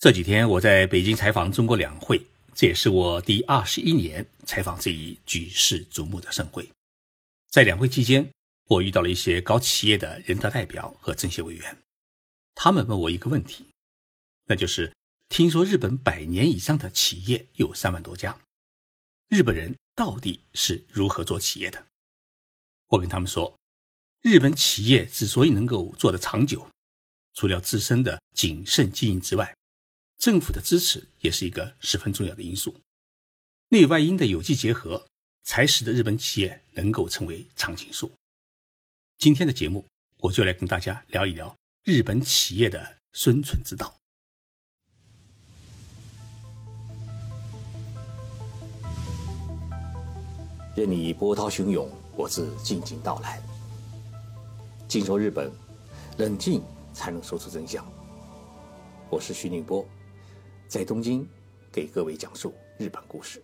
[0.00, 6.66] 这几天我在北京采访中国两会，这也是我第二十一年采访这一举世瞩目的盛会。
[7.50, 8.26] 在两会期间，
[8.64, 11.76] 我遇到了一些搞企业的人大代表和政协委员，
[12.54, 13.66] 他们问我一个问题，
[14.46, 14.90] 那就是
[15.28, 18.40] 听说日本百年以上的企业有三万多家，
[19.28, 21.84] 日本人到底是如何做企业的？
[22.86, 23.54] 我跟他们说，
[24.22, 26.66] 日本企业之所以能够做得长久，
[27.34, 29.54] 除了自身的谨慎经营之外，
[30.20, 32.76] 政府的支持也是一个十分重要的因素，
[33.70, 35.06] 内外因的有机结合，
[35.44, 38.12] 才使得日本企业能够成为常青树。
[39.16, 39.86] 今天的节目，
[40.18, 43.96] 我就来跟大家聊一聊日本企业的生存之道。
[50.76, 53.42] 任你波涛汹涌，我自静静到来。
[54.86, 55.50] 静说日本，
[56.18, 57.82] 冷静才能说出真相。
[59.08, 59.82] 我是徐宁波，
[60.70, 61.28] 在东京
[61.72, 63.42] 给各位讲述日本故事。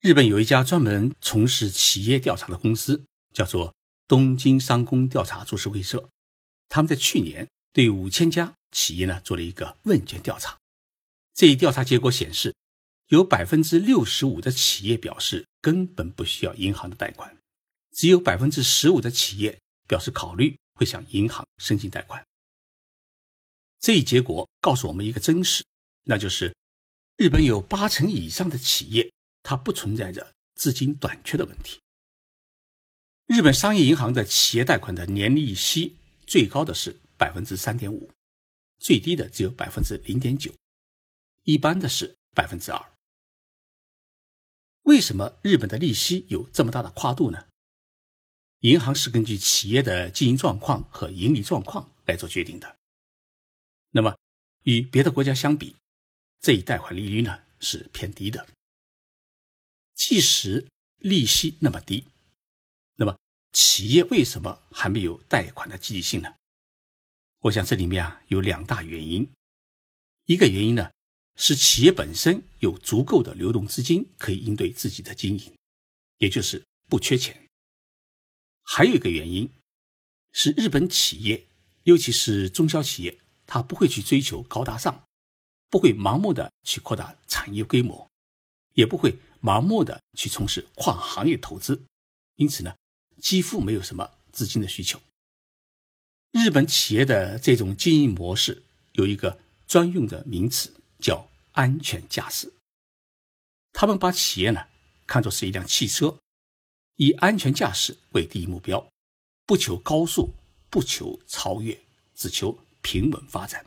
[0.00, 3.72] 日本有一家专门从事企业调查的公司，叫做
[4.08, 6.10] 东京商工调查株式会社。
[6.68, 10.58] 他们在去年对五千家企业呢做了一个问卷调查。
[11.32, 12.52] 这一调查结果显示，
[13.10, 17.38] 有百分之六十五的企业表示根本不需要银行的贷款，
[17.92, 22.20] 只有百分之十五的企业表示考虑会向银行申请贷款。
[23.82, 25.64] 这一结果告诉我们一个真实，
[26.04, 26.54] 那就是
[27.16, 31.80] 日本有八成以上的企业，它不存在着资金短缺的问题。
[33.26, 35.96] 日本商业银行的企业贷款的年利息
[36.28, 38.08] 最高的是百分之三点五，
[38.78, 40.54] 最低的只有百分之零点九，
[41.42, 42.92] 一般的是百分之二。
[44.82, 47.48] 为什么日本的利息有这么大的跨度呢？
[48.60, 52.76] 银行是根据企业的经营状况和盈利状况来做决定的。
[53.92, 54.18] 那么，
[54.64, 55.76] 与别的国家相比，
[56.40, 58.46] 这一贷款利率呢是偏低的。
[59.94, 60.66] 即使
[60.98, 62.04] 利息那么低，
[62.96, 63.16] 那么。
[63.52, 66.34] 企业为什么还没有贷款的积极性呢？
[67.40, 69.30] 我想这里面啊有两大原因。
[70.24, 70.90] 一个原因呢
[71.36, 75.54] 是企业本身有足够的流动资金可以应对自己的经营，
[76.16, 77.46] 也就是不缺钱。
[78.62, 79.52] 还有一个原因
[80.32, 81.46] 是日本企业，
[81.82, 85.04] 尤其是中小企业，他不会去追求高大上，
[85.68, 88.08] 不会盲目的去扩大产业规模，
[88.74, 91.82] 也不会盲目的去从事跨行业投资，
[92.36, 92.74] 因此呢。
[93.20, 95.00] 几乎没有什么资金的需求。
[96.32, 98.64] 日本企业的这种经营模式
[98.94, 99.38] 有一个
[99.68, 102.52] 专用的名词，叫“安全驾驶”。
[103.72, 104.66] 他们把企业呢
[105.06, 106.18] 看作是一辆汽车，
[106.96, 108.90] 以安全驾驶为第一目标，
[109.46, 110.34] 不求高速，
[110.68, 111.80] 不求超越，
[112.16, 113.64] 只求平稳发展。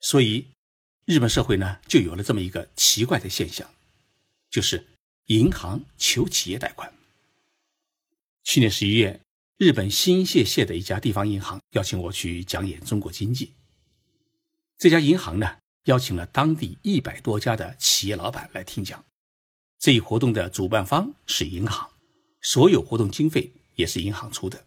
[0.00, 0.48] 所以，
[1.04, 3.70] 日本社会呢就有了这么一个奇怪的现象，
[4.50, 4.84] 就是
[5.26, 6.92] 银行求企业贷款。
[8.42, 9.20] 去年十一月，
[9.58, 13.52] 日本新泻县的一家地方银行邀请我去讲演中国经济。
[14.76, 19.04] 这家银行呢，邀请了当地一百多家的企业老板来听讲。
[19.78, 21.90] 这一活动的主办方是银行，
[22.40, 24.64] 所有活动经费也是银行出的。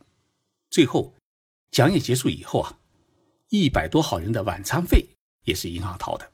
[0.69, 1.13] 最后，
[1.71, 2.79] 讲演结束以后啊，
[3.49, 5.09] 一百多号人的晚餐费
[5.43, 6.31] 也是银行掏的。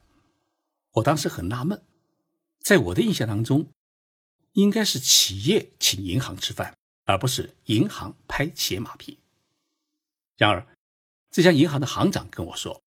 [0.92, 1.82] 我当时很纳闷，
[2.60, 3.68] 在我的印象当中，
[4.52, 6.74] 应该是企业请银行吃饭。
[7.04, 9.18] 而不是银行拍企业马屁。
[10.36, 10.64] 然而，
[11.32, 12.80] 这家银行的行长跟我说：“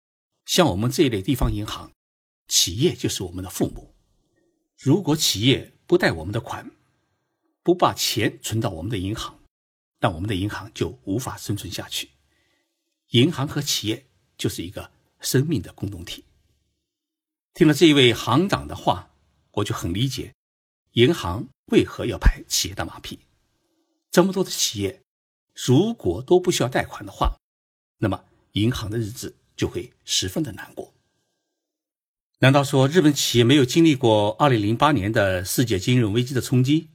[0.47, 1.91] 像我们这一类地方银行，
[2.47, 3.93] 企业就是我们的父母。
[4.77, 6.71] 如果企业不贷我们的款，
[7.61, 9.37] 不把钱存到我们的银行，
[9.99, 12.09] 那我们的银行就无法生存下去。
[13.09, 14.05] 银行和企业
[14.37, 16.25] 就是一个生命的共同体。”
[17.53, 19.11] 听了这一位行长的话，
[19.51, 20.33] 我就很理解
[20.93, 23.19] 银行为何要拍企业的马屁。
[24.11, 25.01] 这么多的企业，
[25.53, 27.37] 如果都不需要贷款的话，
[27.99, 30.93] 那么银行的日子就会十分的难过。
[32.39, 36.89] 难道说日本企业没有经历过二零零八年的世界金融危机的冲击，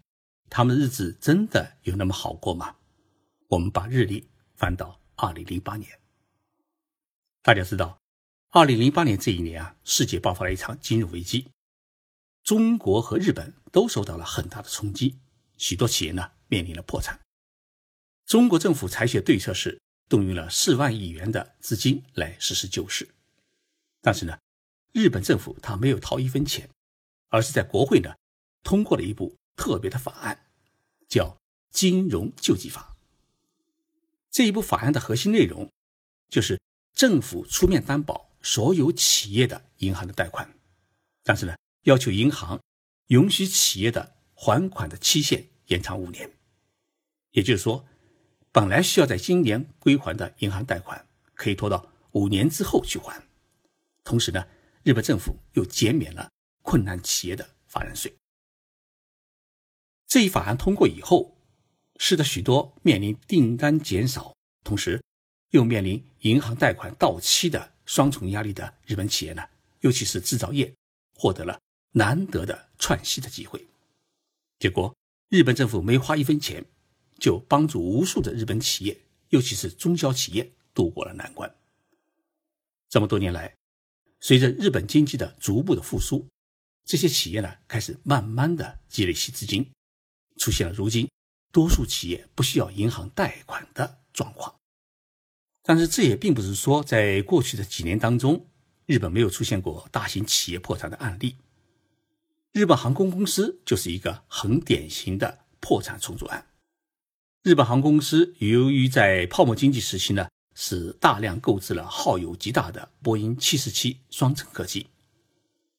[0.50, 2.76] 他们的日子真的有那么好过吗？
[3.49, 5.99] 我们把日历翻到二零零八年，
[7.42, 7.98] 大家知道，
[8.50, 11.50] 二零零八年这一年啊，世界爆发了一场金融危机，
[12.42, 15.19] 中国和日本都受到了很大的冲击，
[15.56, 16.32] 许多企业呢。
[16.52, 17.20] 面临了破产，
[18.26, 23.08] 中国政府采取的对策是动用了四万亿元的资金来实施救市，
[24.00, 24.36] 但是呢，
[24.90, 26.69] 日本政府他没有掏一分钱，
[27.28, 28.16] 而是在国会呢
[28.64, 30.50] 通过了一部特别的法案，
[31.08, 31.26] 叫
[31.70, 32.96] 《金融救济法》。
[34.28, 35.70] 这一部法案的核心内容
[36.28, 36.60] 就是
[37.00, 40.55] 政府出面担保所有企业的银行的贷款，
[41.23, 42.61] 但是呢，要求银行
[43.06, 46.31] 允许企业的还款的期限延长五年。
[47.31, 47.87] 也就是说，
[48.52, 53.26] 本来需要在今年归还的银行贷款，可以拖到五年之后去还。
[54.05, 54.46] 同时呢，
[54.82, 56.31] 日本政府又减免了
[56.61, 58.14] 困难企业的法人税。
[60.06, 61.35] 这一法案通过以后，
[61.96, 65.03] 使得许多面临订单减少，同时
[65.50, 69.43] 又面临银行贷款到期的双重压力的日本企业呢，
[69.81, 70.73] 尤其是制造业，
[71.14, 71.61] 获得了
[71.93, 73.67] 难得的喘息的机会。
[74.58, 74.94] 结果，
[75.29, 76.64] 日本政府没花一分钱，
[77.19, 79.00] 就帮助无数的日本企业，
[79.31, 81.53] 尤其是中小企业度过了难关。
[82.88, 83.55] 这么多年来，
[84.20, 86.29] 随着日本经济的逐步的复苏，
[86.85, 89.70] 这些企业呢，开始慢慢的积累起资金。
[90.37, 91.11] 出现了如今
[91.53, 94.59] 多数企业不需要银行贷款的状况，
[95.70, 98.44] 但是这也并不是说在过去的几年当中，
[98.87, 101.37] 日本没有出现过大型企业破产的案例。
[102.50, 106.44] 日本航空公司就是一个很典型的破产重组案。
[107.44, 114.88] 日本航空公司由于在泡沫经济时期呢，是大量购置了耗油极大的波音747双层客机，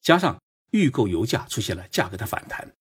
[0.00, 0.40] 加上
[0.70, 2.72] 预购油价出现了价格的反弹，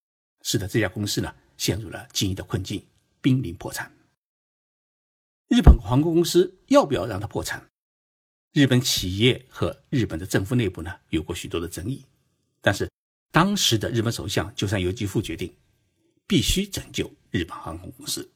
[0.43, 1.35] 使得这家公司呢。
[1.57, 2.83] 陷入了经营的困境，
[3.21, 3.91] 濒临破产。
[5.51, 7.69] 日本航空公司要不要让它破产？
[8.53, 12.05] 日本企业和日本的政府内部呢，有过许多的争议。
[12.61, 12.89] 但是
[13.33, 15.53] 当时的日本首相鸠山由纪夫决定，
[16.25, 18.31] 必须拯救日本航空公司。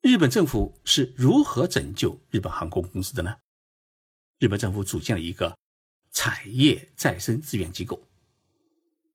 [0.00, 3.36] 日本政府是如何拯救日本航空公司的呢？
[4.40, 5.56] 日本政府组建了一个
[6.10, 8.08] 产业再生资源机构，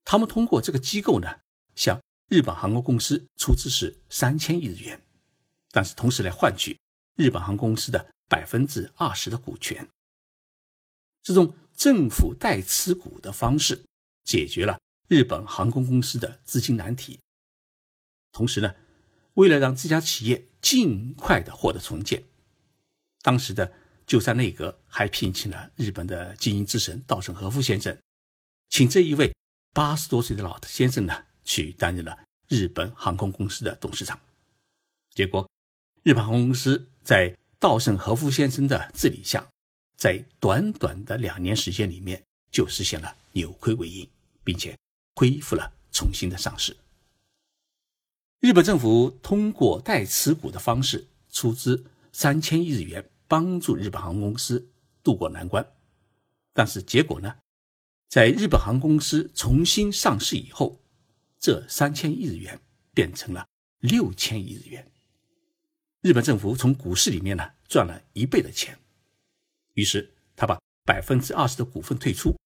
[0.06, 1.42] 他们通过这个机构呢，
[1.76, 5.02] 向日本航空公司出资是三千亿日元，
[5.74, 6.80] 但是同时来换取
[7.18, 9.90] 日本航空公司的百分之二十的股权。
[11.24, 13.84] 这种政府代持股的方式，
[14.24, 17.20] 解决了日本航空公司的资金难题。
[18.32, 18.76] 同时呢，
[19.34, 22.24] 为了让这家企业尽快的获得重建，
[23.24, 23.74] 当时的
[24.06, 27.98] 鸠山内阁还聘请了日本的经营之神稻盛和夫先生，
[28.70, 29.36] 请这一位
[29.74, 31.26] 八十多岁的老先生呢。
[31.46, 32.18] 去担任了
[32.48, 34.18] 日本航空公司的董事长，
[35.14, 35.46] 结果，
[36.04, 39.48] 日本航空公司在稻盛和夫先生的治理下，
[39.96, 42.22] 在短短的两年时间里面
[42.52, 44.06] 就实现了扭亏为盈，
[44.44, 44.78] 并且
[45.16, 46.76] 恢复了重新的上市。
[48.42, 54.68] 日本政府通过代持股的方式出资三千亿日元，帮助日本航空公司
[55.02, 55.66] 渡过难关，
[56.52, 57.34] 但是结果呢，
[58.10, 60.80] 在日本航空公司重新上市以后。
[61.40, 62.58] 这三千亿日元
[62.94, 63.46] 变成了
[63.80, 64.90] 六千亿日元，
[66.04, 68.78] 日本政府从股市里面呢赚了一倍的钱，
[69.76, 72.38] 于是他把百分之二十的股份退出，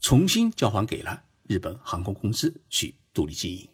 [0.00, 3.68] 重新交还给了日本航空公司去独立经营。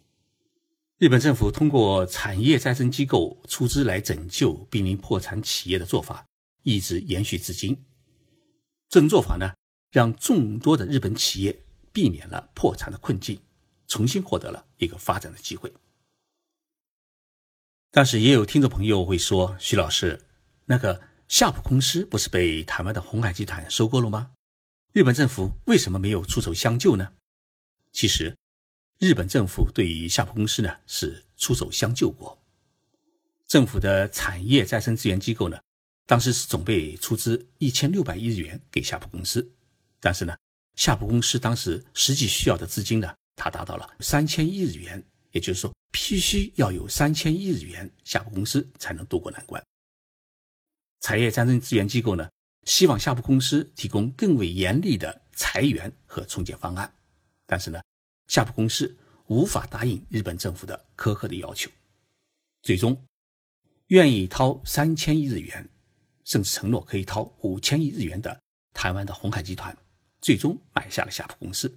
[0.99, 6.26] 日本政府通过产业再生机构出资来拯救濒临破产企业的做法
[6.62, 7.82] 一直延续至今。
[8.90, 9.55] 这种做法呢，
[9.90, 11.58] 让众多的日本企业
[11.90, 13.40] 避免了破产的困境。
[13.88, 15.73] 重新获得了一个发展的机会，
[17.94, 20.19] 但是也有听众朋友会说：“徐老师，
[20.65, 24.31] 那个夏普公司不是被台湾的红海集团收购了吗？
[24.94, 27.12] 日本政府为什么没有出手相救呢？”
[27.93, 28.35] 其实，
[28.99, 32.43] 日本政府对于夏普公司呢是出手相救过。
[33.47, 35.61] 政府的产业再生资源机构呢，
[36.07, 39.47] 当时是准备出资一千六百亿日元给夏普公司，
[40.00, 40.35] 但是呢，
[40.76, 43.14] 夏普公司当时实际需要的资金呢？
[43.37, 49.62] 它达到了三千亿日元，也就是说，必须要有三千亿日元，夏普公司才能渡过难关。
[51.00, 52.28] 产业战争资源机构呢，
[52.64, 56.92] 希望夏普公司提供更为严厉的裁员和重建方案，
[57.46, 57.80] 但是呢，
[58.26, 58.96] 夏普公司
[59.26, 61.70] 无法答应日本政府的苛刻的要求，
[62.62, 63.04] 最终
[63.88, 65.68] 愿意掏三千亿日元，
[66.25, 68.40] 甚至承诺可以掏五千亿日元的
[68.72, 69.76] 台湾的红海集团，
[70.20, 71.72] 最终买下了夏普公司。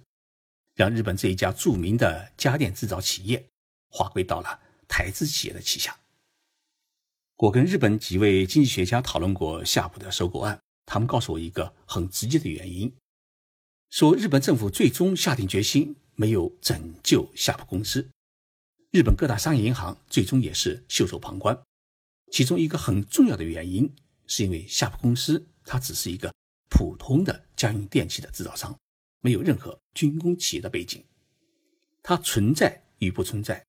[0.74, 3.44] 让日本这一家著名的家电制造企业
[3.88, 5.98] 划归到了台资企业的旗下。
[7.36, 12.94] 我跟日本几位经济学家讨论过夏普的收购案，他们告诉我一个很直接的原因，
[13.90, 18.08] 说日本政府最终下定决心没有拯救夏普公司，
[18.90, 21.60] 日本各大商业银行最终也是袖手旁观。
[22.32, 23.94] 其中一个很重要的原因，
[24.26, 26.32] 是因为夏普公司它只是一个
[26.70, 28.74] 普通的家用电器的制造商。
[29.20, 31.04] 没有任何军工企业的背景，
[32.02, 33.64] 它存在与不存在，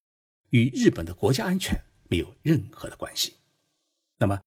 [0.50, 3.34] 与日本的国家安全没有任何的关系。
[4.18, 4.40] 那么，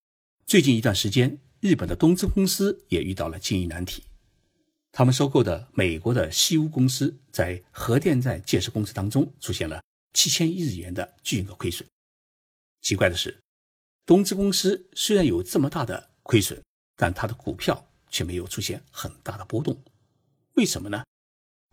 [0.46, 4.04] 最近一段时间，日本的东芝公司也遇到了经营难题。
[4.92, 9.82] 他们收购的美国的西屋公司在核电站建设公司当中出现了
[10.14, 11.88] 七千亿日元的巨额亏损。
[12.82, 13.40] 奇怪的是，
[14.06, 16.62] 东芝公司虽然有这么大的亏损，
[16.98, 19.82] 但它的股票却没有出现很大的波动。
[20.56, 21.06] 为什么呢？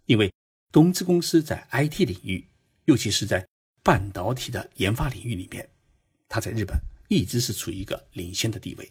[0.05, 0.33] 因为
[0.71, 2.47] 东芝公司在 IT 领域，
[2.85, 3.45] 尤其是在
[3.83, 5.69] 半导体的研发领域里面，
[6.29, 8.91] 它在日本一直是处于一个领先的地位。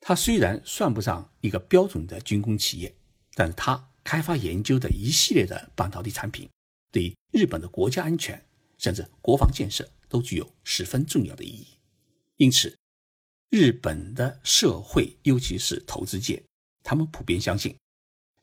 [0.00, 2.94] 它虽然算不上一个标准的军工企业。
[3.36, 6.50] 但是它开发研究的一系列的半导体产品，
[6.90, 8.44] 对日本的国家安全
[8.76, 11.66] 甚至国防建设都具有十分重要的意义。
[12.36, 12.76] 因此，
[13.48, 16.42] 日本的社会，尤其是投资界，
[16.82, 17.74] 他们普遍相信，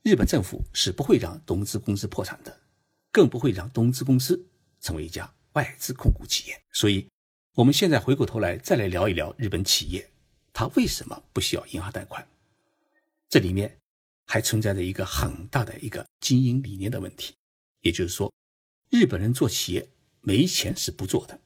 [0.03, 2.61] 日本政府是不会让东芝公司破产的，
[3.11, 4.47] 更不会让东芝公司
[4.79, 6.61] 成为一家外资控股企业。
[6.71, 7.09] 所以，
[7.55, 10.11] 我们现在回过头来再来聊一聊日本企业，
[10.53, 12.27] 它为什么不需要银行贷款？
[13.27, 13.77] 这里面。
[14.29, 17.33] 还存在着一个很大的一个经营理念的问题，
[17.79, 18.33] 也就是说，
[18.89, 21.39] 日本人做企业没钱是不做的。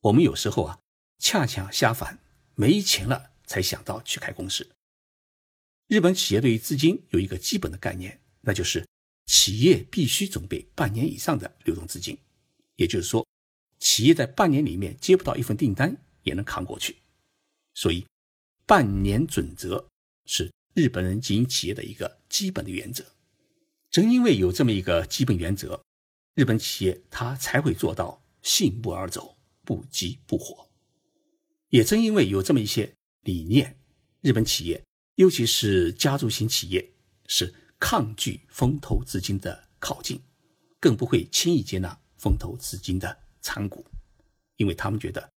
[0.00, 0.78] 我们有时候啊，
[1.18, 2.18] 恰恰相反，
[2.54, 4.66] 没钱了才想到去开公司。
[5.88, 8.88] 日本企业对于资金有一个基本的概念，那就是
[9.26, 12.16] 企业必须准备半年以上的流动资金，
[12.80, 13.24] 也就是说，
[13.78, 16.96] 企业在半年里面接不到一份订单也能扛过去。
[17.74, 18.06] 所以，
[18.66, 19.86] 半年准则
[20.24, 20.50] 是。
[20.72, 23.04] 日本人经营企业的一个基本的原则，
[23.90, 25.82] 正因为有这么一个基本原则，
[26.36, 30.70] 日本企业它才会做到信步而走，不急不火。
[31.70, 33.76] 也正因为有这么一些理念，
[34.20, 34.80] 日本企业，
[35.16, 36.88] 尤其是家族型企业，
[37.26, 40.22] 是抗拒风投资金的靠近，
[40.78, 43.84] 更不会轻易接纳风投资金的参股，
[44.56, 45.28] 因为他们觉得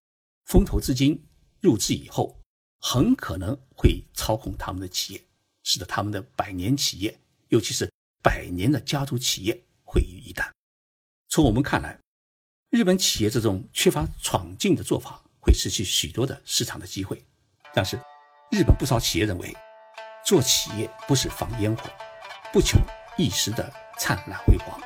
[0.45, 1.25] 风投资金
[1.61, 2.39] 入资以后。
[2.85, 5.23] 很可能会操控他们的企业，
[5.63, 7.89] 使得他们的百年企业，尤其是
[8.21, 10.51] 百年的家族企业毁于一旦。
[11.29, 11.97] 从我们看来，
[12.71, 17.25] 日本企业这种缺乏闯劲的做法，会失去许多的市场的机会。
[17.73, 17.97] 但是，
[18.51, 19.55] 日本不少企业认为，
[20.25, 21.89] 做企业不是放烟火，
[22.51, 22.77] 不求
[23.17, 24.77] 一时的灿烂辉煌，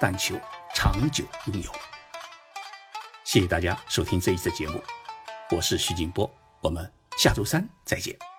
[0.00, 0.40] 但求
[0.74, 1.70] 长久拥有。
[3.24, 4.82] 谢谢大家收听这一次节目，
[5.50, 6.90] 我是徐静波，我们。
[7.18, 8.31] 下周三再见。